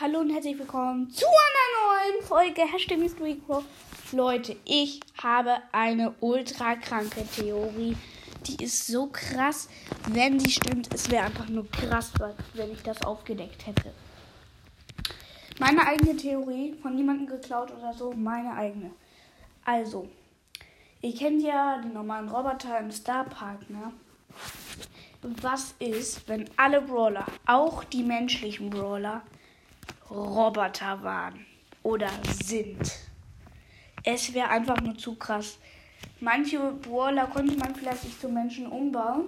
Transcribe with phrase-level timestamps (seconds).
[0.00, 3.64] Hallo und herzlich willkommen zu einer neuen Folge Hashtag Mystery Crow.
[4.12, 7.96] Leute, ich habe eine ultra kranke Theorie.
[8.46, 9.68] Die ist so krass.
[10.10, 12.12] Wenn sie stimmt, es wäre einfach nur krass,
[12.54, 13.92] wenn ich das aufgedeckt hätte.
[15.58, 18.92] Meine eigene Theorie, von niemandem geklaut oder so, meine eigene.
[19.64, 20.08] Also,
[21.00, 23.92] ihr kennt ja die normalen Roboter im Star Park, ne?
[25.42, 29.22] Was ist, wenn alle Brawler, auch die menschlichen Brawler,
[30.10, 31.46] Roboter waren
[31.82, 32.10] oder
[32.44, 32.92] sind?
[34.04, 35.58] Es wäre einfach nur zu krass.
[36.20, 39.26] Manche Brawler konnte man vielleicht nicht zu Menschen umbauen,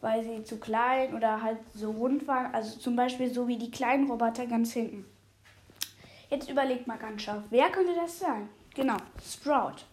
[0.00, 2.54] weil sie zu klein oder halt so rund waren.
[2.54, 5.04] Also zum Beispiel so wie die kleinen Roboter ganz hinten.
[6.30, 8.48] Jetzt überlegt mal ganz scharf, wer könnte das sein?
[8.74, 9.84] Genau, Sprout.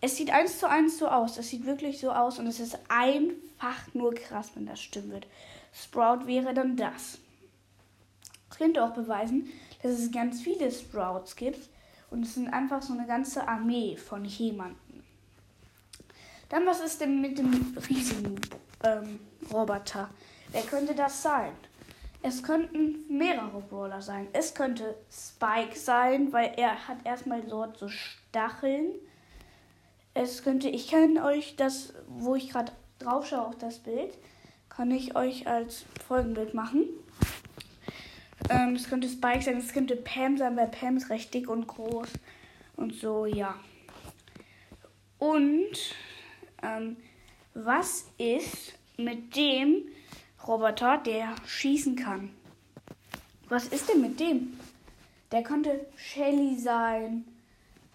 [0.00, 1.38] Es sieht eins zu eins so aus.
[1.38, 5.26] Es sieht wirklich so aus und es ist einfach nur krass, wenn das stimmen wird.
[5.72, 7.18] Sprout wäre dann das.
[8.58, 9.48] Könnte auch beweisen,
[9.82, 11.70] dass es ganz viele Sprouts gibt
[12.10, 15.04] und es sind einfach so eine ganze Armee von jemanden.
[16.48, 18.40] Dann, was ist denn mit dem riesigen
[18.84, 19.20] ähm,
[19.52, 20.10] Roboter?
[20.50, 21.52] Wer könnte das sein?
[22.22, 24.26] Es könnten mehrere Brawler sein.
[24.32, 28.94] Es könnte Spike sein, weil er hat erstmal dort so Stacheln
[30.20, 34.18] es könnte, ich kann euch das, wo ich gerade drauf schaue auf das Bild,
[34.68, 36.84] kann ich euch als Folgenbild machen.
[38.50, 41.66] Ähm, es könnte Spike sein, es könnte Pam sein, weil Pam ist recht dick und
[41.66, 42.08] groß
[42.76, 43.54] und so, ja.
[45.18, 45.94] Und
[46.62, 46.96] ähm,
[47.54, 49.82] was ist mit dem
[50.46, 52.30] Roboter, der schießen kann?
[53.48, 54.58] Was ist denn mit dem?
[55.32, 57.24] Der könnte Shelly sein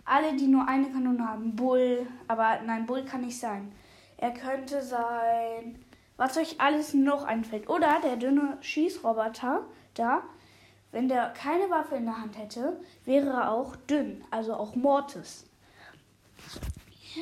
[0.05, 1.55] alle, die nur eine Kanone haben.
[1.55, 3.71] Bull, aber nein, Bull kann nicht sein.
[4.17, 5.83] Er könnte sein,
[6.17, 7.69] was euch alles noch einfällt.
[7.69, 10.23] Oder der dünne Schießroboter da,
[10.93, 15.45] wenn der keine Waffe in der Hand hätte, wäre er auch dünn, also auch Mortis.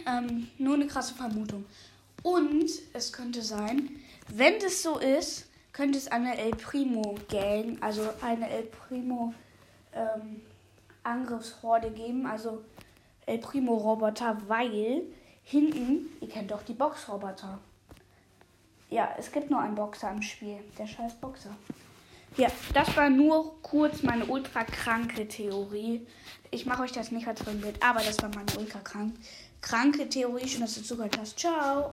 [0.06, 1.66] Ähm, nur eine krasse Vermutung.
[2.22, 3.90] Und es könnte sein,
[4.28, 9.34] wenn das so ist, könnte es eine El Primo Gang, also eine El Primo
[9.94, 10.42] ähm,
[11.04, 12.64] Angriffshorde geben, also
[13.26, 15.04] El Primo Roboter, weil
[15.44, 17.60] hinten, ihr kennt doch die Boxroboter.
[18.90, 21.56] Ja, es gibt nur einen Boxer im Spiel, der scheiß Boxer.
[22.38, 26.08] Ja, das war nur kurz meine ultra kranke Theorie.
[26.50, 29.16] Ich mache euch das nicht als Bild, aber das war meine ultra krank,
[29.62, 30.48] kranke Theorie.
[30.48, 31.38] Schön, dass du zugehört hast.
[31.38, 31.90] Ciao.